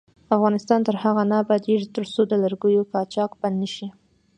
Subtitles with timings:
[0.35, 3.87] افغانستان تر هغو نه ابادیږي، ترڅو د لرګیو قاچاق بند نشي.